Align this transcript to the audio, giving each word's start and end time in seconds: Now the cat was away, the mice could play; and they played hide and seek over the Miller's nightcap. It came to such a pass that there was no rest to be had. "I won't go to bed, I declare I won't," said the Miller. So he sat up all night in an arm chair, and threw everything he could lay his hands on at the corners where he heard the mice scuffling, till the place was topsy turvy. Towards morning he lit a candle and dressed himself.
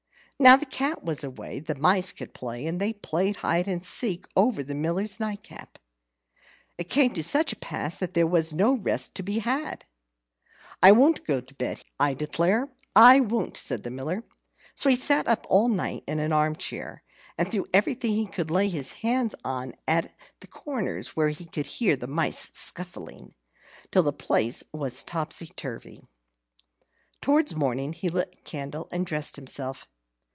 Now 0.39 0.55
the 0.57 0.65
cat 0.65 1.03
was 1.03 1.23
away, 1.23 1.59
the 1.59 1.75
mice 1.75 2.11
could 2.11 2.33
play; 2.33 2.65
and 2.65 2.81
they 2.81 2.93
played 2.93 3.35
hide 3.35 3.67
and 3.67 3.83
seek 3.83 4.25
over 4.35 4.63
the 4.63 4.73
Miller's 4.73 5.19
nightcap. 5.19 5.77
It 6.79 6.89
came 6.89 7.13
to 7.13 7.23
such 7.23 7.53
a 7.53 7.57
pass 7.57 7.99
that 7.99 8.15
there 8.15 8.25
was 8.25 8.51
no 8.51 8.73
rest 8.77 9.13
to 9.13 9.21
be 9.21 9.37
had. 9.37 9.85
"I 10.81 10.93
won't 10.93 11.27
go 11.27 11.41
to 11.41 11.53
bed, 11.53 11.81
I 11.99 12.15
declare 12.15 12.67
I 12.95 13.19
won't," 13.19 13.55
said 13.55 13.83
the 13.83 13.91
Miller. 13.91 14.23
So 14.73 14.89
he 14.89 14.95
sat 14.95 15.27
up 15.27 15.45
all 15.47 15.67
night 15.69 16.03
in 16.07 16.17
an 16.17 16.33
arm 16.33 16.55
chair, 16.55 17.03
and 17.37 17.51
threw 17.51 17.67
everything 17.71 18.13
he 18.15 18.25
could 18.25 18.49
lay 18.49 18.67
his 18.67 18.93
hands 18.93 19.35
on 19.45 19.75
at 19.87 20.11
the 20.39 20.47
corners 20.47 21.09
where 21.09 21.29
he 21.29 21.47
heard 21.85 21.99
the 21.99 22.07
mice 22.07 22.49
scuffling, 22.51 23.35
till 23.91 24.01
the 24.01 24.11
place 24.11 24.63
was 24.73 25.03
topsy 25.03 25.49
turvy. 25.55 26.01
Towards 27.21 27.55
morning 27.55 27.93
he 27.93 28.09
lit 28.09 28.35
a 28.39 28.41
candle 28.41 28.89
and 28.91 29.05
dressed 29.05 29.35
himself. 29.35 29.87